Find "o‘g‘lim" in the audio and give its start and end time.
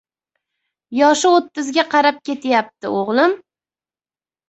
3.05-3.41